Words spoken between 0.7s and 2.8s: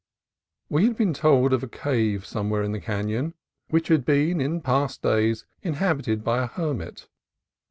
had been told of a cave somewhere in the